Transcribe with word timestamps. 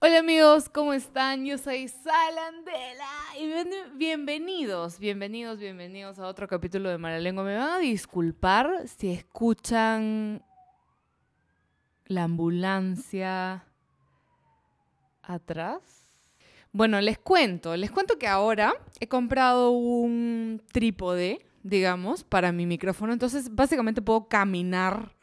Hola 0.00 0.20
amigos, 0.20 0.68
¿cómo 0.68 0.92
están? 0.92 1.44
Yo 1.44 1.58
soy 1.58 1.88
Salandela 1.88 3.08
y 3.36 3.48
bienvenidos, 3.96 5.00
bienvenidos, 5.00 5.58
bienvenidos 5.58 6.20
a 6.20 6.28
otro 6.28 6.46
capítulo 6.46 6.88
de 6.88 6.98
Maralengua. 6.98 7.42
Me 7.42 7.56
van 7.56 7.70
a 7.70 7.78
disculpar 7.80 8.86
si 8.86 9.10
escuchan 9.10 10.40
la 12.06 12.22
ambulancia 12.22 13.64
atrás. 15.20 15.82
Bueno, 16.70 17.00
les 17.00 17.18
cuento, 17.18 17.74
les 17.76 17.90
cuento 17.90 18.20
que 18.20 18.28
ahora 18.28 18.74
he 19.00 19.08
comprado 19.08 19.72
un 19.72 20.62
trípode, 20.70 21.44
digamos, 21.64 22.22
para 22.22 22.52
mi 22.52 22.66
micrófono, 22.66 23.12
entonces 23.12 23.52
básicamente 23.52 24.00
puedo 24.00 24.28
caminar 24.28 25.17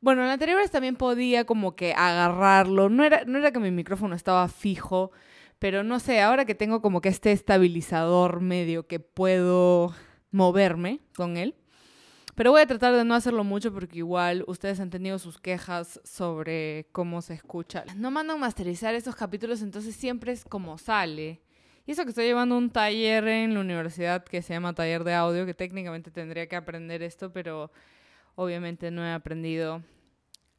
bueno, 0.00 0.22
en 0.22 0.28
la 0.28 0.34
anterior 0.34 0.58
vez 0.58 0.70
también 0.70 0.96
podía 0.96 1.44
como 1.44 1.76
que 1.76 1.92
agarrarlo. 1.92 2.88
No 2.88 3.04
era, 3.04 3.24
no 3.24 3.38
era 3.38 3.52
que 3.52 3.58
mi 3.58 3.70
micrófono 3.70 4.14
estaba 4.14 4.48
fijo, 4.48 5.10
pero 5.58 5.82
no 5.82 6.00
sé, 6.00 6.20
ahora 6.20 6.44
que 6.44 6.54
tengo 6.54 6.82
como 6.82 7.00
que 7.00 7.08
este 7.08 7.32
estabilizador 7.32 8.40
medio 8.40 8.86
que 8.86 9.00
puedo 9.00 9.94
moverme 10.30 11.00
con 11.14 11.36
él. 11.36 11.54
Pero 12.34 12.50
voy 12.50 12.60
a 12.60 12.66
tratar 12.66 12.94
de 12.94 13.04
no 13.04 13.14
hacerlo 13.14 13.44
mucho 13.44 13.72
porque 13.72 13.98
igual 13.98 14.44
ustedes 14.46 14.78
han 14.78 14.90
tenido 14.90 15.18
sus 15.18 15.40
quejas 15.40 15.98
sobre 16.04 16.86
cómo 16.92 17.22
se 17.22 17.32
escucha. 17.32 17.84
No 17.96 18.10
mandan 18.10 18.38
masterizar 18.38 18.94
estos 18.94 19.16
capítulos, 19.16 19.62
entonces 19.62 19.96
siempre 19.96 20.32
es 20.32 20.44
como 20.44 20.76
sale. 20.76 21.40
Y 21.86 21.92
eso 21.92 22.02
que 22.02 22.10
estoy 22.10 22.26
llevando 22.26 22.58
un 22.58 22.68
taller 22.68 23.26
en 23.26 23.54
la 23.54 23.60
universidad 23.60 24.22
que 24.22 24.42
se 24.42 24.52
llama 24.52 24.74
taller 24.74 25.02
de 25.02 25.14
audio, 25.14 25.46
que 25.46 25.54
técnicamente 25.54 26.10
tendría 26.10 26.46
que 26.46 26.56
aprender 26.56 27.02
esto, 27.02 27.32
pero 27.32 27.70
obviamente 28.36 28.90
no 28.90 29.04
he 29.04 29.10
aprendido 29.10 29.82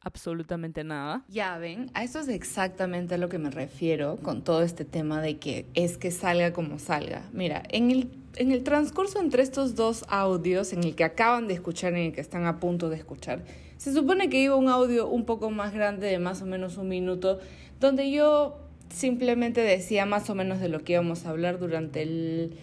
absolutamente 0.00 0.84
nada. 0.84 1.24
Ya 1.28 1.58
ven, 1.58 1.90
a 1.94 2.04
eso 2.04 2.20
es 2.20 2.28
exactamente 2.28 3.14
a 3.14 3.18
lo 3.18 3.28
que 3.28 3.38
me 3.38 3.50
refiero 3.50 4.16
con 4.16 4.42
todo 4.42 4.62
este 4.62 4.84
tema 4.84 5.20
de 5.20 5.38
que 5.38 5.66
es 5.74 5.96
que 5.96 6.10
salga 6.10 6.52
como 6.52 6.78
salga. 6.78 7.22
Mira, 7.32 7.62
en 7.70 7.90
el, 7.90 8.10
en 8.36 8.52
el 8.52 8.62
transcurso 8.62 9.20
entre 9.20 9.42
estos 9.42 9.74
dos 9.74 10.04
audios, 10.08 10.72
en 10.72 10.84
el 10.84 10.94
que 10.94 11.04
acaban 11.04 11.48
de 11.48 11.54
escuchar 11.54 11.94
y 11.94 11.96
en 11.96 12.06
el 12.06 12.12
que 12.12 12.20
están 12.20 12.46
a 12.46 12.60
punto 12.60 12.90
de 12.90 12.96
escuchar, 12.96 13.44
se 13.76 13.92
supone 13.92 14.28
que 14.28 14.40
iba 14.40 14.56
un 14.56 14.68
audio 14.68 15.08
un 15.08 15.24
poco 15.24 15.50
más 15.50 15.72
grande 15.72 16.06
de 16.06 16.18
más 16.18 16.42
o 16.42 16.46
menos 16.46 16.76
un 16.76 16.88
minuto, 16.88 17.38
donde 17.80 18.10
yo 18.10 18.58
simplemente 18.90 19.60
decía 19.60 20.06
más 20.06 20.30
o 20.30 20.34
menos 20.34 20.60
de 20.60 20.68
lo 20.68 20.82
que 20.82 20.94
íbamos 20.94 21.26
a 21.26 21.30
hablar 21.30 21.58
durante 21.58 22.02
el 22.02 22.56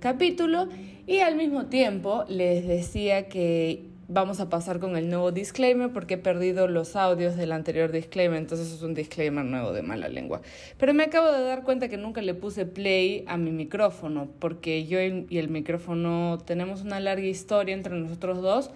capítulo 0.00 0.68
y 1.06 1.20
al 1.20 1.36
mismo 1.36 1.66
tiempo 1.66 2.24
les 2.28 2.66
decía 2.66 3.28
que 3.28 3.91
vamos 4.12 4.40
a 4.40 4.48
pasar 4.48 4.78
con 4.78 4.96
el 4.96 5.08
nuevo 5.08 5.32
disclaimer 5.32 5.90
porque 5.92 6.14
he 6.14 6.18
perdido 6.18 6.68
los 6.68 6.96
audios 6.96 7.36
del 7.36 7.52
anterior 7.52 7.90
disclaimer, 7.92 8.38
entonces 8.38 8.72
es 8.72 8.82
un 8.82 8.94
disclaimer 8.94 9.44
nuevo 9.44 9.72
de 9.72 9.82
mala 9.82 10.08
lengua. 10.08 10.42
Pero 10.78 10.94
me 10.94 11.04
acabo 11.04 11.30
de 11.32 11.42
dar 11.42 11.62
cuenta 11.62 11.88
que 11.88 11.96
nunca 11.96 12.20
le 12.22 12.34
puse 12.34 12.66
play 12.66 13.24
a 13.26 13.36
mi 13.36 13.50
micrófono 13.50 14.28
porque 14.38 14.86
yo 14.86 15.00
y 15.00 15.38
el 15.38 15.48
micrófono 15.48 16.38
tenemos 16.44 16.82
una 16.82 17.00
larga 17.00 17.26
historia 17.26 17.74
entre 17.74 17.94
nosotros 17.94 18.42
dos, 18.42 18.70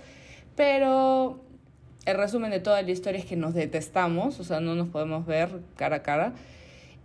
pero 0.57 1.41
el 2.07 2.17
resumen 2.17 2.51
de 2.51 2.61
toda 2.61 2.81
la 2.83 2.91
historia 2.91 3.21
es 3.21 3.27
que 3.27 3.37
nos 3.37 3.55
detestamos, 3.55 4.41
o 4.41 4.45
sea, 4.45 4.61
no 4.61 4.75
nos 4.75 4.89
podemos 4.89 5.27
ver 5.27 5.51
cara 5.77 5.97
a 5.97 6.03
cara 6.03 6.35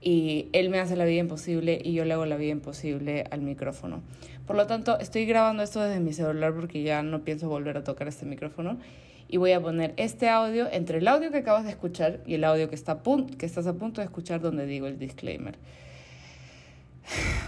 y 0.01 0.49
él 0.51 0.69
me 0.69 0.79
hace 0.79 0.95
la 0.95 1.05
vida 1.05 1.19
imposible 1.19 1.79
y 1.83 1.93
yo 1.93 2.03
le 2.05 2.13
hago 2.13 2.25
la 2.25 2.35
vida 2.35 2.51
imposible 2.51 3.25
al 3.29 3.41
micrófono. 3.41 4.01
Por 4.47 4.55
lo 4.55 4.65
tanto, 4.65 4.99
estoy 4.99 5.25
grabando 5.25 5.61
esto 5.61 5.79
desde 5.79 5.99
mi 5.99 6.11
celular 6.11 6.53
porque 6.55 6.81
ya 6.81 7.03
no 7.03 7.23
pienso 7.23 7.47
volver 7.47 7.77
a 7.77 7.83
tocar 7.83 8.07
este 8.07 8.25
micrófono 8.25 8.79
y 9.27 9.37
voy 9.37 9.51
a 9.51 9.61
poner 9.61 9.93
este 9.97 10.27
audio 10.27 10.67
entre 10.71 10.97
el 10.97 11.07
audio 11.07 11.31
que 11.31 11.37
acabas 11.37 11.63
de 11.63 11.69
escuchar 11.69 12.21
y 12.25 12.33
el 12.33 12.43
audio 12.43 12.67
que, 12.67 12.75
está 12.75 13.01
que 13.37 13.45
estás 13.45 13.67
a 13.67 13.75
punto 13.75 14.01
de 14.01 14.05
escuchar 14.05 14.41
donde 14.41 14.65
digo 14.65 14.87
el 14.87 14.97
disclaimer. 14.97 15.57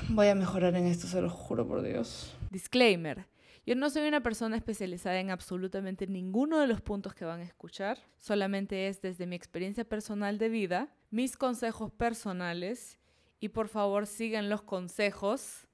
Voy 0.10 0.28
a 0.28 0.36
mejorar 0.36 0.76
en 0.76 0.86
esto, 0.86 1.08
se 1.08 1.22
lo 1.22 1.30
juro 1.30 1.68
por 1.68 1.82
Dios. 1.82 2.36
Disclaimer. 2.52 3.26
Yo 3.66 3.76
no 3.76 3.90
soy 3.90 4.08
una 4.08 4.22
persona 4.22 4.58
especializada 4.58 5.20
en 5.20 5.30
absolutamente 5.30 6.06
ninguno 6.06 6.60
de 6.60 6.68
los 6.68 6.82
puntos 6.82 7.14
que 7.14 7.24
van 7.24 7.40
a 7.40 7.44
escuchar, 7.44 7.98
solamente 8.18 8.88
es 8.90 9.02
desde 9.02 9.26
mi 9.26 9.38
experiencia 9.38 9.86
personal 9.86 10.38
de 10.38 10.50
vida, 10.50 10.90
mis 11.14 11.38
consejos 11.38 11.92
personales 11.92 12.98
y 13.40 13.50
por 13.50 13.68
favor 13.68 14.08
sigan 14.08 14.50
los 14.50 14.64
consejos 14.64 15.68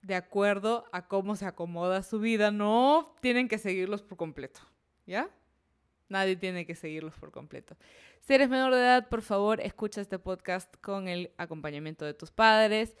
de 0.00 0.16
acuerdo 0.16 0.86
a 0.90 1.06
cómo 1.06 1.36
se 1.36 1.46
acomoda 1.46 2.02
su 2.02 2.18
vida, 2.18 2.50
no 2.50 3.14
tienen 3.20 3.46
que 3.46 3.58
seguirlos 3.58 4.02
por 4.02 4.18
completo, 4.18 4.60
¿ya? 5.06 5.30
Nadie 6.08 6.34
tiene 6.34 6.66
que 6.66 6.74
seguirlos 6.74 7.14
por 7.14 7.30
completo. 7.30 7.76
Si 8.22 8.34
eres 8.34 8.48
menor 8.48 8.74
de 8.74 8.80
edad, 8.80 9.08
por 9.08 9.22
favor, 9.22 9.60
escucha 9.60 10.00
este 10.00 10.18
podcast 10.18 10.74
con 10.80 11.06
el 11.06 11.30
acompañamiento 11.36 12.04
de 12.04 12.14
tus 12.14 12.32
padres 12.32 12.96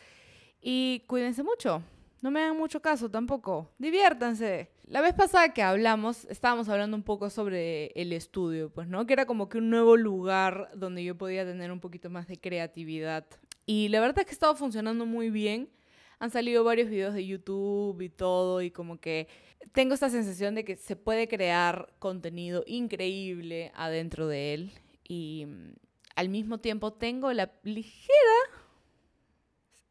y 0.60 1.02
cuídense 1.08 1.42
mucho. 1.42 1.82
No 2.20 2.30
me 2.30 2.44
hagan 2.44 2.56
mucho 2.56 2.80
caso 2.80 3.10
tampoco. 3.10 3.72
Diviértanse. 3.78 4.70
La 4.84 5.00
vez 5.00 5.14
pasada 5.14 5.54
que 5.54 5.62
hablamos, 5.62 6.26
estábamos 6.26 6.68
hablando 6.68 6.96
un 6.96 7.02
poco 7.02 7.30
sobre 7.30 7.86
el 7.94 8.12
estudio, 8.12 8.70
pues, 8.70 8.88
¿no? 8.88 9.06
Que 9.06 9.12
era 9.12 9.26
como 9.26 9.48
que 9.48 9.58
un 9.58 9.70
nuevo 9.70 9.96
lugar 9.96 10.70
donde 10.74 11.04
yo 11.04 11.16
podía 11.16 11.44
tener 11.44 11.70
un 11.70 11.80
poquito 11.80 12.10
más 12.10 12.26
de 12.26 12.38
creatividad. 12.38 13.24
Y 13.64 13.88
la 13.88 14.00
verdad 14.00 14.18
es 14.18 14.24
que 14.26 14.30
ha 14.30 14.34
estado 14.34 14.56
funcionando 14.56 15.06
muy 15.06 15.30
bien. 15.30 15.70
Han 16.18 16.30
salido 16.30 16.64
varios 16.64 16.90
videos 16.90 17.14
de 17.14 17.26
YouTube 17.26 18.00
y 18.02 18.08
todo, 18.08 18.60
y 18.60 18.70
como 18.70 19.00
que 19.00 19.28
tengo 19.72 19.94
esta 19.94 20.10
sensación 20.10 20.54
de 20.54 20.64
que 20.64 20.76
se 20.76 20.96
puede 20.96 21.28
crear 21.28 21.92
contenido 21.98 22.64
increíble 22.66 23.72
adentro 23.74 24.26
de 24.26 24.54
él. 24.54 24.72
Y 25.08 25.46
mm, 25.46 25.74
al 26.16 26.28
mismo 26.28 26.58
tiempo 26.58 26.92
tengo 26.92 27.32
la 27.32 27.52
ligera 27.62 28.12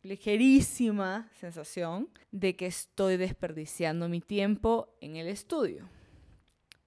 ligerísima 0.03 1.29
sensación 1.39 2.09
de 2.31 2.55
que 2.55 2.65
estoy 2.65 3.17
desperdiciando 3.17 4.09
mi 4.09 4.21
tiempo 4.21 4.95
en 5.01 5.15
el 5.15 5.27
estudio. 5.27 5.87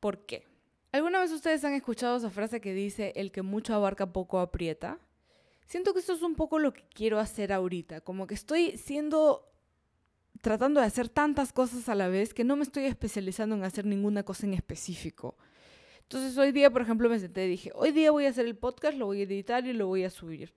¿Por 0.00 0.26
qué? 0.26 0.46
¿Alguna 0.92 1.20
vez 1.20 1.32
ustedes 1.32 1.64
han 1.64 1.74
escuchado 1.74 2.16
esa 2.16 2.30
frase 2.30 2.60
que 2.60 2.72
dice, 2.72 3.12
el 3.16 3.32
que 3.32 3.42
mucho 3.42 3.74
abarca 3.74 4.12
poco 4.12 4.38
aprieta? 4.38 4.98
Siento 5.66 5.92
que 5.92 6.00
esto 6.00 6.12
es 6.12 6.22
un 6.22 6.34
poco 6.34 6.58
lo 6.58 6.72
que 6.72 6.84
quiero 6.94 7.18
hacer 7.18 7.52
ahorita, 7.52 8.00
como 8.00 8.26
que 8.26 8.34
estoy 8.34 8.76
siendo, 8.76 9.50
tratando 10.40 10.80
de 10.80 10.86
hacer 10.86 11.08
tantas 11.08 11.52
cosas 11.52 11.88
a 11.88 11.94
la 11.94 12.08
vez 12.08 12.34
que 12.34 12.44
no 12.44 12.54
me 12.56 12.64
estoy 12.64 12.84
especializando 12.84 13.56
en 13.56 13.64
hacer 13.64 13.86
ninguna 13.86 14.22
cosa 14.22 14.46
en 14.46 14.54
específico. 14.54 15.36
Entonces 16.02 16.36
hoy 16.36 16.52
día, 16.52 16.70
por 16.70 16.82
ejemplo, 16.82 17.08
me 17.08 17.18
senté 17.18 17.46
y 17.46 17.48
dije, 17.48 17.72
hoy 17.74 17.92
día 17.92 18.10
voy 18.10 18.26
a 18.26 18.28
hacer 18.28 18.44
el 18.44 18.56
podcast, 18.56 18.98
lo 18.98 19.06
voy 19.06 19.20
a 19.20 19.24
editar 19.24 19.66
y 19.66 19.72
lo 19.72 19.86
voy 19.86 20.04
a 20.04 20.10
subir. 20.10 20.52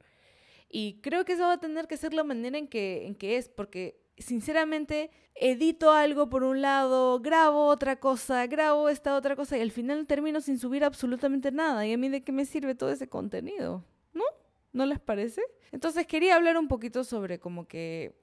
Y 0.69 0.99
creo 1.01 1.25
que 1.25 1.33
eso 1.33 1.43
va 1.43 1.53
a 1.53 1.59
tener 1.59 1.87
que 1.87 1.97
ser 1.97 2.13
la 2.13 2.23
manera 2.23 2.57
en 2.57 2.67
que, 2.67 3.05
en 3.07 3.15
que 3.15 3.37
es, 3.37 3.49
porque 3.49 4.01
sinceramente 4.17 5.11
edito 5.35 5.91
algo 5.91 6.29
por 6.29 6.43
un 6.43 6.61
lado, 6.61 7.19
grabo 7.19 7.67
otra 7.67 7.97
cosa, 7.97 8.47
grabo 8.47 8.89
esta 8.89 9.15
otra 9.15 9.35
cosa 9.35 9.57
y 9.57 9.61
al 9.61 9.71
final 9.71 10.07
termino 10.07 10.41
sin 10.41 10.57
subir 10.57 10.83
absolutamente 10.83 11.51
nada. 11.51 11.85
¿Y 11.85 11.93
a 11.93 11.97
mí 11.97 12.09
de 12.09 12.23
qué 12.23 12.31
me 12.31 12.45
sirve 12.45 12.75
todo 12.75 12.91
ese 12.91 13.07
contenido? 13.07 13.85
¿No? 14.13 14.23
¿No 14.73 14.85
les 14.85 14.99
parece? 14.99 15.41
Entonces 15.71 16.07
quería 16.07 16.35
hablar 16.35 16.57
un 16.57 16.67
poquito 16.67 17.03
sobre 17.03 17.39
como 17.39 17.67
que 17.67 18.15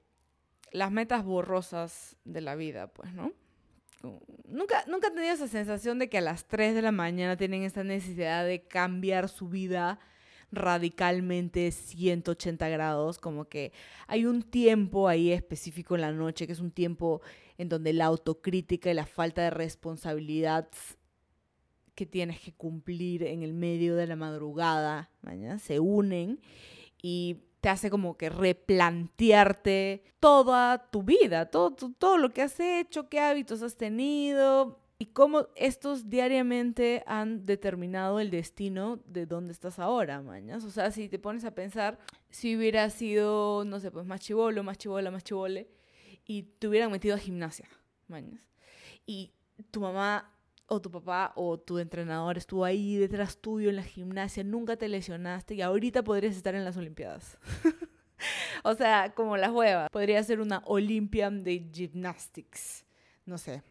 las 0.71 0.91
metas 0.91 1.23
borrosas 1.23 2.17
de 2.25 2.41
la 2.41 2.55
vida, 2.55 2.87
pues, 2.87 3.13
¿no? 3.13 3.31
Nunca, 4.47 4.83
nunca 4.87 5.07
he 5.07 5.11
tenido 5.11 5.33
esa 5.33 5.47
sensación 5.47 5.97
de 5.97 6.09
que 6.09 6.19
a 6.19 6.21
las 6.21 6.45
3 6.45 6.75
de 6.75 6.83
la 6.83 6.91
mañana 6.91 7.37
tienen 7.37 7.63
esta 7.63 7.83
necesidad 7.83 8.45
de 8.45 8.61
cambiar 8.61 9.29
su 9.29 9.49
vida 9.49 9.99
radicalmente 10.55 11.71
180 11.71 12.67
grados, 12.69 13.19
como 13.19 13.45
que 13.45 13.71
hay 14.07 14.25
un 14.25 14.41
tiempo 14.41 15.07
ahí 15.07 15.31
específico 15.31 15.95
en 15.95 16.01
la 16.01 16.11
noche, 16.11 16.47
que 16.47 16.53
es 16.53 16.59
un 16.59 16.71
tiempo 16.71 17.21
en 17.57 17.69
donde 17.69 17.93
la 17.93 18.05
autocrítica 18.05 18.89
y 18.89 18.93
la 18.93 19.05
falta 19.05 19.43
de 19.43 19.49
responsabilidad 19.49 20.67
que 21.95 22.05
tienes 22.05 22.39
que 22.41 22.53
cumplir 22.53 23.23
en 23.23 23.41
el 23.41 23.53
medio 23.53 23.95
de 23.95 24.07
la 24.07 24.15
madrugada 24.15 25.09
se 25.59 25.79
unen 25.79 26.39
y 27.01 27.37
te 27.61 27.69
hace 27.69 27.89
como 27.89 28.15
que 28.17 28.29
replantearte 28.29 30.03
toda 30.19 30.89
tu 30.91 31.03
vida, 31.03 31.49
todo, 31.49 31.71
todo 31.97 32.17
lo 32.17 32.29
que 32.29 32.43
has 32.43 32.59
hecho, 32.59 33.09
qué 33.09 33.19
hábitos 33.19 33.61
has 33.63 33.75
tenido, 33.75 34.84
y 34.97 35.07
cómo 35.07 35.47
estos 35.55 36.09
diariamente 36.09 37.03
han 37.05 37.45
determinado 37.45 38.19
el 38.19 38.31
destino 38.31 39.01
de 39.05 39.25
dónde 39.25 39.51
estás 39.51 39.77
ahora, 39.77 40.21
mañas. 40.21 40.63
O 40.63 40.69
sea, 40.69 40.91
si 40.91 41.09
te 41.09 41.19
pones 41.19 41.43
a 41.43 41.53
pensar, 41.53 41.99
si 42.29 42.55
hubiera 42.55 42.89
sido, 42.89 43.65
no 43.65 43.79
sé, 43.79 43.91
pues 43.91 44.05
más 44.05 44.21
chivolo, 44.21 44.63
más 44.63 44.77
chivola, 44.77 45.11
más 45.11 45.23
chivole, 45.23 45.67
y 46.25 46.43
te 46.43 46.67
hubieran 46.67 46.91
metido 46.91 47.15
a 47.15 47.19
gimnasia, 47.19 47.67
mañas. 48.07 48.41
Y 49.05 49.33
tu 49.69 49.81
mamá 49.81 50.31
o 50.67 50.81
tu 50.81 50.89
papá 50.89 51.33
o 51.35 51.59
tu 51.59 51.77
entrenador 51.77 52.37
estuvo 52.37 52.63
ahí 52.63 52.95
detrás 52.95 53.37
tuyo 53.37 53.69
en 53.69 53.75
la 53.75 53.83
gimnasia, 53.83 54.43
nunca 54.43 54.77
te 54.77 54.87
lesionaste 54.87 55.55
y 55.55 55.61
ahorita 55.61 56.03
podrías 56.03 56.35
estar 56.35 56.55
en 56.55 56.63
las 56.63 56.77
Olimpiadas. 56.77 57.37
o 58.63 58.73
sea, 58.75 59.13
como 59.13 59.35
las 59.35 59.51
huevas. 59.51 59.89
Podría 59.91 60.23
ser 60.23 60.39
una 60.39 60.63
Olympian 60.65 61.43
de 61.43 61.69
Gymnastics. 61.71 62.85
No 63.25 63.37
sé. 63.37 63.61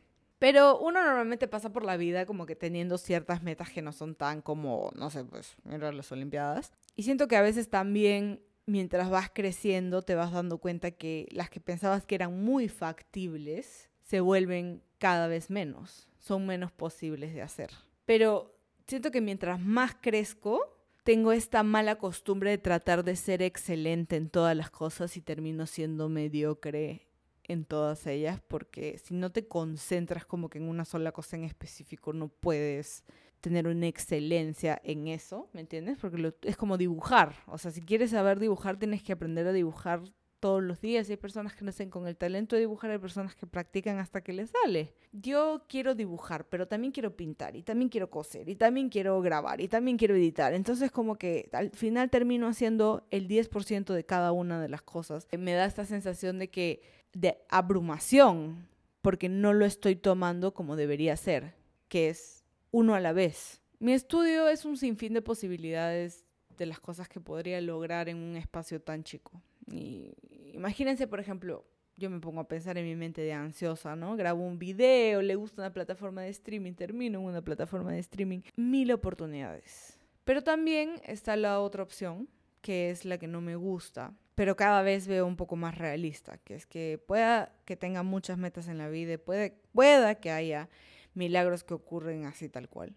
Pero 0.45 0.79
uno 0.79 1.03
normalmente 1.03 1.49
pasa 1.49 1.73
por 1.73 1.87
la 1.87 1.97
vida 1.97 2.27
como 2.27 2.45
que 2.45 2.55
teniendo 2.55 2.99
ciertas 2.99 3.43
metas 3.43 3.71
que 3.71 3.81
no 3.81 3.93
son 3.93 4.15
tan 4.15 4.43
como, 4.43 4.93
no 4.95 5.09
sé, 5.09 5.25
pues, 5.25 5.57
mira 5.65 5.91
las 5.91 6.13
Olimpiadas. 6.13 6.71
Y 6.95 7.05
siento 7.05 7.29
que 7.29 7.37
a 7.37 7.41
veces 7.41 7.71
también 7.71 8.43
mientras 8.67 9.09
vas 9.09 9.31
creciendo 9.33 10.03
te 10.03 10.15
vas 10.15 10.33
dando 10.33 10.59
cuenta 10.59 10.91
que 10.91 11.29
las 11.31 11.49
que 11.49 11.61
pensabas 11.61 12.05
que 12.05 12.15
eran 12.15 12.45
muy 12.45 12.69
factibles 12.69 13.89
se 14.03 14.21
vuelven 14.21 14.83
cada 14.99 15.29
vez 15.29 15.49
menos, 15.49 16.09
son 16.19 16.45
menos 16.45 16.71
posibles 16.71 17.33
de 17.33 17.41
hacer. 17.41 17.71
Pero 18.05 18.55
siento 18.87 19.11
que 19.11 19.23
mientras 19.23 19.59
más 19.59 19.95
crezco, 19.99 20.61
tengo 21.05 21.33
esta 21.33 21.63
mala 21.63 21.97
costumbre 21.97 22.51
de 22.51 22.59
tratar 22.59 23.03
de 23.03 23.17
ser 23.17 23.41
excelente 23.41 24.17
en 24.17 24.29
todas 24.29 24.55
las 24.55 24.69
cosas 24.69 25.17
y 25.17 25.23
termino 25.23 25.67
siendo 25.67 26.11
mediocre 26.11 27.04
en 27.49 27.65
todas 27.65 28.07
ellas 28.07 28.41
porque 28.49 28.99
si 28.99 29.15
no 29.15 29.31
te 29.31 29.47
concentras 29.47 30.25
como 30.27 30.49
que 30.49 30.59
en 30.59 30.69
una 30.69 30.85
sola 30.85 31.13
cosa 31.13 31.37
en 31.37 31.45
específico 31.45 32.13
no 32.13 32.29
puedes 32.29 33.05
tener 33.41 33.67
una 33.69 33.87
excelencia 33.87 34.81
en 34.85 35.07
eso, 35.07 35.51
¿me 35.53 35.61
entiendes? 35.61 35.99
Porque 36.01 36.33
es 36.43 36.57
como 36.57 36.79
dibujar, 36.79 37.35
o 37.47 37.59
sea, 37.59 37.71
si 37.71 37.83
quieres 37.83 38.11
saber 38.11 38.39
dibujar 38.39 38.79
tienes 38.79 39.03
que 39.03 39.13
aprender 39.13 39.47
a 39.47 39.53
dibujar 39.53 40.03
todos 40.45 40.63
los 40.63 40.79
días. 40.79 41.09
hay 41.09 41.17
personas 41.17 41.55
que 41.55 41.65
nacen 41.65 41.89
con 41.89 42.07
el 42.07 42.19
talento 42.19 42.55
de 42.55 42.61
dibujar, 42.61 42.91
hay 42.91 42.99
personas 42.99 43.35
que 43.35 43.47
practican 43.47 43.99
hasta 43.99 44.21
que 44.21 44.35
les 44.35 44.51
sale. 44.51 44.93
Yo 45.11 45.65
quiero 45.71 45.95
dibujar, 45.95 46.47
pero 46.51 46.69
también 46.69 46.93
quiero 46.93 47.17
pintar, 47.17 47.57
y 47.57 47.63
también 47.63 47.89
quiero 47.89 48.11
coser, 48.11 48.47
y 48.51 48.55
también 48.55 48.91
quiero 48.91 49.19
grabar, 49.23 49.63
y 49.63 49.69
también 49.69 49.97
quiero 49.97 50.15
editar. 50.15 50.53
Entonces 50.53 50.91
como 50.91 51.17
que 51.17 51.49
al 51.53 51.71
final 51.71 52.11
termino 52.11 52.47
haciendo 52.47 53.07
el 53.11 53.27
10% 53.27 53.95
de 53.95 54.05
cada 54.05 54.33
una 54.33 54.61
de 54.61 54.69
las 54.69 54.83
cosas. 54.83 55.27
Me 55.33 55.55
da 55.55 55.65
esta 55.65 55.87
sensación 55.87 56.39
de 56.39 56.51
que, 56.51 56.83
de 57.15 57.39
abrumación, 57.49 58.69
porque 59.01 59.31
no 59.31 59.55
lo 59.55 59.65
estoy 59.65 59.97
tomando 59.97 60.53
como 60.53 60.77
debería 60.77 61.17
ser, 61.17 61.55
que 61.89 62.11
es 62.11 62.45
uno 62.71 62.95
a 62.95 63.01
la 63.01 63.15
vez. 63.15 63.63
Mi 63.79 63.95
estudio 63.95 64.51
es 64.51 64.67
un 64.67 64.77
sinfín 64.77 65.15
de 65.15 65.23
posibilidades 65.23 66.23
de 66.59 66.67
las 66.67 66.81
cosas 66.81 67.09
que 67.09 67.19
podría 67.19 67.63
lograr 67.63 68.11
en 68.11 68.19
un 68.19 68.37
espacio 68.37 68.83
tan 68.83 69.05
chico. 69.05 69.41
Y 69.73 70.13
imagínense, 70.55 71.07
por 71.07 71.21
ejemplo, 71.21 71.65
yo 71.97 72.11
me 72.11 72.21
pongo 72.21 72.41
a 72.41 72.49
pensar 72.49 72.77
en 72.79 72.85
mi 72.85 72.97
mente 72.97 73.21
de 73.23 73.33
ansiosa, 73.33 73.95
¿no? 73.95 74.17
Grabo 74.17 74.45
un 74.45 74.59
video, 74.59 75.23
le 75.23 75.37
gusta 75.37 75.63
una 75.63 75.73
plataforma 75.73 76.23
de 76.23 76.31
streaming, 76.31 76.73
termino 76.75 77.21
en 77.21 77.25
una 77.27 77.43
plataforma 77.43 77.93
de 77.93 78.01
streaming, 78.01 78.41
mil 78.57 78.91
oportunidades. 78.93 79.99
Pero 80.25 80.43
también 80.43 81.01
está 81.05 81.37
la 81.37 81.61
otra 81.61 81.83
opción, 81.83 82.29
que 82.63 82.91
es 82.91 83.05
la 83.05 83.19
que 83.19 83.29
no 83.29 83.41
me 83.41 83.57
gusta, 83.57 84.15
pero 84.35 84.57
cada 84.57 84.83
vez 84.83 85.07
veo 85.07 85.27
un 85.27 85.37
poco 85.37 85.55
más 85.55 85.77
realista, 85.77 86.39
que 86.39 86.55
es 86.55 86.67
que 86.67 87.01
pueda 87.07 87.53
que 87.65 87.77
tenga 87.77 88.03
muchas 88.03 88.39
metas 88.39 88.69
en 88.69 88.79
la 88.79 88.89
vida, 88.89 89.19
puede, 89.19 89.61
pueda 89.73 90.17
que 90.17 90.31
haya 90.31 90.69
milagros 91.13 91.63
que 91.63 91.75
ocurren 91.75 92.25
así 92.25 92.49
tal 92.49 92.69
cual. 92.69 92.95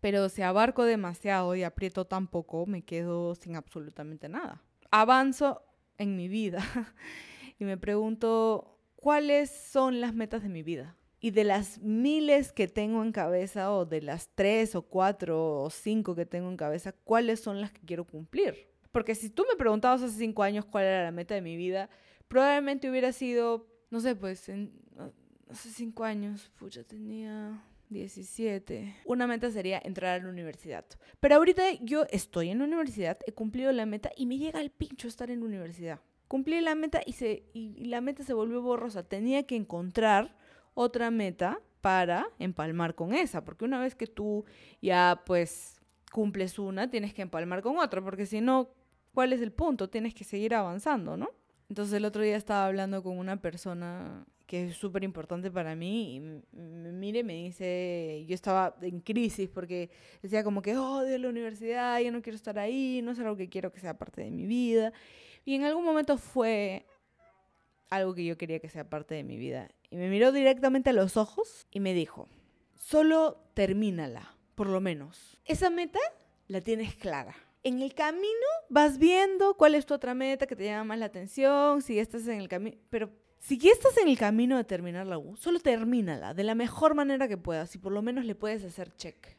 Pero 0.00 0.28
si 0.28 0.42
abarco 0.42 0.84
demasiado 0.84 1.54
y 1.54 1.62
aprieto 1.62 2.06
tan 2.06 2.26
poco, 2.26 2.66
me 2.66 2.82
quedo 2.82 3.34
sin 3.34 3.54
absolutamente 3.54 4.28
nada. 4.28 4.62
Avanzo 4.90 5.62
en 6.00 6.16
mi 6.16 6.28
vida 6.28 6.64
y 7.58 7.64
me 7.64 7.76
pregunto 7.76 8.78
cuáles 8.96 9.50
son 9.50 10.00
las 10.00 10.14
metas 10.14 10.42
de 10.42 10.48
mi 10.48 10.62
vida. 10.62 10.96
Y 11.22 11.32
de 11.32 11.44
las 11.44 11.78
miles 11.82 12.50
que 12.50 12.66
tengo 12.66 13.02
en 13.02 13.12
cabeza, 13.12 13.72
o 13.72 13.84
de 13.84 14.00
las 14.00 14.30
tres 14.34 14.74
o 14.74 14.82
cuatro 14.82 15.60
o 15.60 15.68
cinco 15.68 16.14
que 16.14 16.24
tengo 16.24 16.48
en 16.48 16.56
cabeza, 16.56 16.92
¿cuáles 16.92 17.40
son 17.40 17.60
las 17.60 17.72
que 17.72 17.82
quiero 17.82 18.06
cumplir? 18.06 18.70
Porque 18.90 19.14
si 19.14 19.28
tú 19.28 19.44
me 19.46 19.56
preguntabas 19.56 20.02
hace 20.02 20.16
cinco 20.16 20.42
años 20.42 20.64
cuál 20.64 20.86
era 20.86 21.04
la 21.04 21.12
meta 21.12 21.34
de 21.34 21.42
mi 21.42 21.56
vida, 21.56 21.90
probablemente 22.26 22.90
hubiera 22.90 23.12
sido, 23.12 23.66
no 23.90 24.00
sé, 24.00 24.16
pues, 24.16 24.48
en, 24.48 24.72
hace 25.50 25.68
cinco 25.68 26.04
años, 26.04 26.50
pucha, 26.58 26.84
tenía 26.84 27.62
17. 27.90 28.96
Una 29.04 29.26
meta 29.26 29.50
sería 29.50 29.80
entrar 29.84 30.20
a 30.20 30.22
la 30.24 30.30
universidad. 30.30 30.84
Pero 31.20 31.36
ahorita 31.36 31.62
yo 31.82 32.06
estoy 32.10 32.50
en 32.50 32.58
la 32.58 32.64
universidad, 32.64 33.18
he 33.26 33.32
cumplido 33.32 33.72
la 33.72 33.86
meta 33.86 34.10
y 34.16 34.26
me 34.26 34.38
llega 34.38 34.60
el 34.60 34.70
pincho 34.70 35.08
estar 35.08 35.30
en 35.30 35.40
la 35.40 35.46
universidad. 35.46 36.00
Cumplí 36.28 36.60
la 36.60 36.76
meta 36.76 37.00
y, 37.04 37.12
se, 37.12 37.44
y 37.52 37.84
la 37.86 38.00
meta 38.00 38.22
se 38.22 38.32
volvió 38.32 38.62
borrosa. 38.62 39.02
Tenía 39.02 39.42
que 39.42 39.56
encontrar 39.56 40.36
otra 40.74 41.10
meta 41.10 41.60
para 41.80 42.28
empalmar 42.38 42.94
con 42.94 43.14
esa, 43.14 43.44
porque 43.44 43.64
una 43.64 43.80
vez 43.80 43.94
que 43.94 44.06
tú 44.06 44.44
ya 44.80 45.22
pues 45.26 45.80
cumples 46.12 46.58
una, 46.58 46.90
tienes 46.90 47.14
que 47.14 47.22
empalmar 47.22 47.62
con 47.62 47.78
otra, 47.78 48.02
porque 48.02 48.26
si 48.26 48.40
no, 48.40 48.70
¿cuál 49.14 49.32
es 49.32 49.40
el 49.40 49.52
punto? 49.52 49.88
Tienes 49.88 50.14
que 50.14 50.24
seguir 50.24 50.54
avanzando, 50.54 51.16
¿no? 51.16 51.30
Entonces 51.68 51.94
el 51.94 52.04
otro 52.04 52.22
día 52.22 52.36
estaba 52.36 52.66
hablando 52.66 53.02
con 53.02 53.16
una 53.16 53.40
persona 53.40 54.26
que 54.50 54.66
es 54.66 54.76
súper 54.76 55.04
importante 55.04 55.48
para 55.48 55.76
mí, 55.76 56.16
y 56.16 56.20
me 56.58 56.90
mire, 56.90 57.22
me 57.22 57.34
dice, 57.34 58.24
yo 58.26 58.34
estaba 58.34 58.74
en 58.82 58.98
crisis 58.98 59.48
porque 59.48 59.90
decía 60.22 60.42
como 60.42 60.60
que 60.60 60.76
odio 60.76 61.16
la 61.18 61.28
universidad, 61.28 62.00
yo 62.00 62.10
no 62.10 62.20
quiero 62.20 62.34
estar 62.34 62.58
ahí, 62.58 63.00
no 63.00 63.12
es 63.12 63.20
algo 63.20 63.36
que 63.36 63.48
quiero 63.48 63.70
que 63.70 63.78
sea 63.78 63.96
parte 63.96 64.22
de 64.22 64.32
mi 64.32 64.46
vida. 64.46 64.92
Y 65.44 65.54
en 65.54 65.62
algún 65.62 65.84
momento 65.84 66.18
fue 66.18 66.84
algo 67.90 68.12
que 68.12 68.24
yo 68.24 68.36
quería 68.36 68.58
que 68.58 68.68
sea 68.68 68.90
parte 68.90 69.14
de 69.14 69.22
mi 69.22 69.36
vida. 69.36 69.68
Y 69.88 69.94
me 69.94 70.10
miró 70.10 70.32
directamente 70.32 70.90
a 70.90 70.94
los 70.94 71.16
ojos 71.16 71.68
y 71.70 71.78
me 71.78 71.94
dijo, 71.94 72.28
solo 72.74 73.44
termínala, 73.54 74.34
por 74.56 74.66
lo 74.66 74.80
menos. 74.80 75.40
Esa 75.44 75.70
meta 75.70 76.00
la 76.48 76.60
tienes 76.60 76.96
clara. 76.96 77.36
En 77.62 77.82
el 77.82 77.94
camino 77.94 78.46
vas 78.70 78.98
viendo 78.98 79.54
cuál 79.54 79.74
es 79.74 79.84
tu 79.84 79.92
otra 79.92 80.14
meta 80.14 80.46
que 80.46 80.56
te 80.56 80.64
llama 80.64 80.84
más 80.84 80.98
la 80.98 81.06
atención, 81.06 81.82
si 81.82 81.98
estás 81.98 82.26
en 82.26 82.40
el 82.40 82.48
camino, 82.48 82.78
pero 82.88 83.10
si 83.38 83.58
ya 83.58 83.70
estás 83.70 83.98
en 83.98 84.08
el 84.08 84.16
camino 84.16 84.56
de 84.56 84.64
terminar 84.64 85.06
la 85.06 85.18
U, 85.18 85.36
solo 85.36 85.60
termínala 85.60 86.32
de 86.32 86.44
la 86.44 86.54
mejor 86.54 86.94
manera 86.94 87.28
que 87.28 87.36
puedas 87.36 87.74
y 87.74 87.78
por 87.78 87.92
lo 87.92 88.00
menos 88.00 88.24
le 88.24 88.34
puedes 88.34 88.64
hacer 88.64 88.94
check 88.96 89.36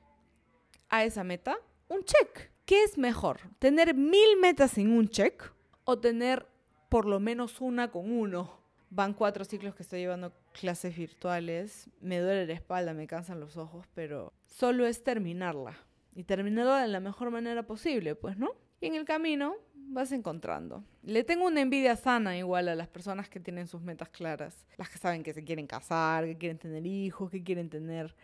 a 0.89 1.03
esa 1.03 1.23
meta. 1.23 1.57
Un 1.87 2.03
check. 2.03 2.51
¿Qué 2.65 2.83
es 2.83 2.97
mejor? 2.97 3.39
¿Tener 3.57 3.95
mil 3.95 4.37
metas 4.39 4.71
sin 4.71 4.91
un 4.91 5.09
check 5.09 5.51
o 5.83 5.99
tener 5.99 6.45
por 6.89 7.05
lo 7.05 7.19
menos 7.19 7.59
una 7.59 7.89
con 7.89 8.11
uno? 8.11 8.59
Van 8.91 9.13
cuatro 9.13 9.45
ciclos 9.45 9.73
que 9.73 9.83
estoy 9.83 10.01
llevando 10.01 10.31
clases 10.51 10.95
virtuales. 10.95 11.89
Me 12.01 12.19
duele 12.19 12.45
la 12.45 12.53
espalda, 12.53 12.93
me 12.93 13.07
cansan 13.07 13.39
los 13.39 13.57
ojos, 13.57 13.87
pero 13.95 14.31
solo 14.45 14.85
es 14.85 15.03
terminarla. 15.03 15.75
Y 16.13 16.23
terminarla 16.23 16.81
de 16.81 16.87
la 16.87 16.99
mejor 16.99 17.31
manera 17.31 17.63
posible, 17.63 18.15
pues, 18.15 18.37
¿no? 18.37 18.51
Y 18.79 18.87
en 18.87 18.95
el 18.95 19.05
camino 19.05 19.55
vas 19.73 20.11
encontrando. 20.11 20.83
Le 21.03 21.23
tengo 21.23 21.45
una 21.45 21.61
envidia 21.61 21.95
sana 21.95 22.37
igual 22.37 22.69
a 22.69 22.75
las 22.75 22.87
personas 22.87 23.29
que 23.29 23.39
tienen 23.39 23.67
sus 23.67 23.81
metas 23.81 24.09
claras. 24.09 24.65
Las 24.77 24.89
que 24.89 24.97
saben 24.97 25.23
que 25.23 25.33
se 25.33 25.43
quieren 25.43 25.67
casar, 25.67 26.25
que 26.25 26.37
quieren 26.37 26.57
tener 26.57 26.85
hijos, 26.85 27.29
que 27.29 27.43
quieren 27.43 27.69
tener 27.69 28.15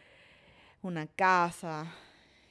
una 0.81 1.07
casa. 1.07 1.91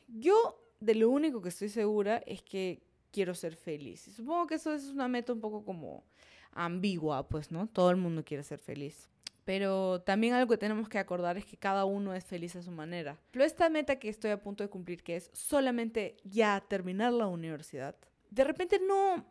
Yo 0.09 0.59
de 0.81 0.95
lo 0.95 1.11
único 1.11 1.43
que 1.43 1.49
estoy 1.49 1.69
segura 1.69 2.19
es 2.27 2.43
que 2.43 2.83
quiero 3.11 3.35
ser 3.35 3.57
feliz. 3.57 4.07
Y 4.09 4.13
supongo 4.13 4.47
que 4.47 4.57
eso 4.57 4.73
es 4.75 4.85
una 4.89 5.09
meta 5.09 5.33
un 5.33 5.41
poco 5.41 5.65
como 5.65 6.05
ambigua, 6.53 7.29
pues, 7.29 7.51
¿no? 7.51 7.67
Todo 7.67 7.91
el 7.91 7.97
mundo 7.97 8.25
quiere 8.25 8.43
ser 8.43 8.59
feliz. 8.59 9.09
Pero 9.47 10.01
también 10.01 10.35
algo 10.35 10.51
que 10.51 10.59
tenemos 10.59 10.89
que 10.89 10.99
acordar 10.99 11.39
es 11.39 11.47
que 11.47 11.57
cada 11.57 11.85
uno 11.85 12.13
es 12.13 12.25
feliz 12.25 12.57
a 12.57 12.63
su 12.65 12.73
manera. 12.73 13.17
Pero 13.31 13.45
esta 13.45 13.71
meta 13.71 13.97
que 13.97 14.09
estoy 14.09 14.33
a 14.33 14.43
punto 14.43 14.65
de 14.65 14.69
cumplir, 14.69 15.05
que 15.05 15.15
es 15.15 15.31
solamente 15.33 16.17
ya 16.25 16.61
terminar 16.69 17.13
la 17.13 17.29
universidad, 17.29 17.95
de 18.29 18.43
repente 18.43 18.81
no 18.81 19.25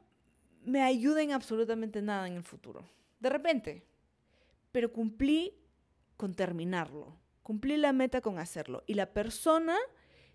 me 0.64 0.82
ayuda 0.82 1.22
en 1.22 1.34
absolutamente 1.34 2.02
nada 2.02 2.28
en 2.28 2.38
el 2.38 2.44
futuro. 2.44 2.90
De 3.20 3.30
repente. 3.30 3.84
Pero 4.72 4.94
cumplí 4.94 5.54
con 6.16 6.34
terminarlo. 6.34 7.20
Cumplí 7.44 7.76
la 7.76 7.92
meta 7.92 8.22
con 8.22 8.40
hacerlo. 8.40 8.84
Y 8.88 8.94
la 8.94 9.12
persona 9.12 9.76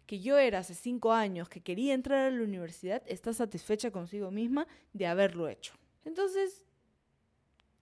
que 0.05 0.21
yo 0.21 0.37
era 0.37 0.59
hace 0.59 0.75
cinco 0.75 1.15
años 1.15 1.49
que 1.49 1.63
quería 1.63 1.95
entrar 1.95 2.27
a 2.27 2.31
la 2.31 2.43
universidad 2.43 3.03
está 3.07 3.33
satisfecha 3.33 3.91
consigo 3.91 4.31
misma 4.31 4.67
de 4.93 5.07
haberlo 5.07 5.49
hecho. 5.49 5.73
Entonces, 6.05 6.67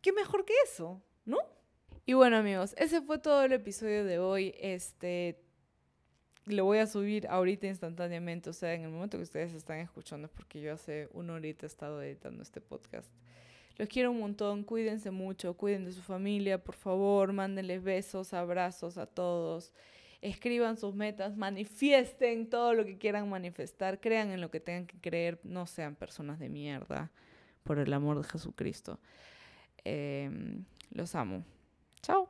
¿qué 0.00 0.12
mejor 0.12 0.44
que 0.44 0.54
eso? 0.64 1.02
¿No? 1.24 1.38
Y 2.08 2.14
bueno 2.14 2.38
amigos, 2.38 2.74
ese 2.78 3.02
fue 3.02 3.18
todo 3.18 3.42
el 3.42 3.52
episodio 3.52 4.02
de 4.02 4.18
hoy. 4.18 4.54
Este, 4.58 5.38
lo 6.46 6.64
voy 6.64 6.78
a 6.78 6.86
subir 6.86 7.26
ahorita 7.28 7.66
instantáneamente, 7.66 8.48
o 8.48 8.54
sea, 8.54 8.72
en 8.72 8.84
el 8.84 8.88
momento 8.88 9.18
que 9.18 9.24
ustedes 9.24 9.52
están 9.52 9.80
escuchando, 9.80 10.24
es 10.24 10.32
porque 10.32 10.62
yo 10.62 10.72
hace 10.72 11.10
una 11.12 11.34
horita 11.34 11.66
he 11.66 11.68
estado 11.68 12.00
editando 12.00 12.42
este 12.42 12.62
podcast. 12.62 13.12
Los 13.76 13.90
quiero 13.90 14.10
un 14.10 14.20
montón, 14.20 14.64
cuídense 14.64 15.10
mucho, 15.10 15.52
cuiden 15.52 15.84
de 15.84 15.92
su 15.92 16.00
familia, 16.00 16.64
por 16.64 16.76
favor, 16.76 17.34
mándenles 17.34 17.82
besos, 17.82 18.32
abrazos 18.32 18.96
a 18.96 19.04
todos, 19.04 19.74
escriban 20.22 20.78
sus 20.78 20.94
metas, 20.94 21.36
manifiesten 21.36 22.48
todo 22.48 22.72
lo 22.72 22.86
que 22.86 22.96
quieran 22.96 23.28
manifestar, 23.28 24.00
crean 24.00 24.30
en 24.30 24.40
lo 24.40 24.50
que 24.50 24.60
tengan 24.60 24.86
que 24.86 24.98
creer, 24.98 25.40
no 25.44 25.66
sean 25.66 25.94
personas 25.94 26.38
de 26.38 26.48
mierda, 26.48 27.10
por 27.64 27.78
el 27.78 27.92
amor 27.92 28.16
de 28.16 28.24
Jesucristo. 28.26 28.98
Em, 29.84 30.64
los 30.90 31.14
amo. 31.14 31.44
Tchau! 32.02 32.28